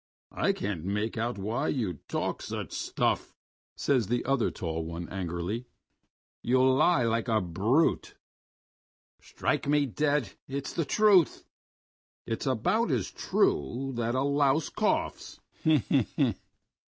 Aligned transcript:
"I 0.33 0.51
can't 0.51 0.83
make 0.83 1.15
out 1.15 1.37
why 1.37 1.67
you 1.67 1.99
talk 2.07 2.41
such 2.41 2.71
stuff," 2.71 3.35
says 3.75 4.07
the 4.07 4.25
other 4.25 4.49
tall 4.49 4.83
one 4.83 5.07
angrily. 5.09 5.67
"You 6.41 6.63
lie 6.67 7.03
like 7.03 7.27
a 7.27 7.39
brute." 7.39 8.15
"Strike 9.21 9.67
me 9.67 9.85
dead, 9.85 10.31
it's 10.47 10.73
the 10.73 10.85
truth!..." 10.85 11.45
"It's 12.25 12.47
about 12.47 12.89
as 12.89 13.11
true 13.11 13.91
as 13.91 13.97
that 13.97 14.15
a 14.15 14.23
louse 14.23 14.69
coughs." 14.69 15.39